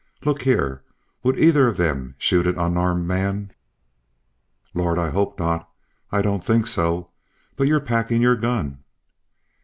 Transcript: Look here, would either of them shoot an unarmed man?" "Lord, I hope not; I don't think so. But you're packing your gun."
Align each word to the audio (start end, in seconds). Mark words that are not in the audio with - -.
Look 0.25 0.41
here, 0.41 0.83
would 1.21 1.37
either 1.37 1.67
of 1.67 1.77
them 1.77 2.15
shoot 2.17 2.47
an 2.47 2.57
unarmed 2.57 3.05
man?" 3.07 3.53
"Lord, 4.73 4.97
I 4.97 5.11
hope 5.11 5.37
not; 5.39 5.69
I 6.11 6.23
don't 6.23 6.43
think 6.43 6.65
so. 6.65 7.11
But 7.55 7.67
you're 7.67 7.79
packing 7.79 8.19
your 8.19 8.35
gun." 8.35 8.83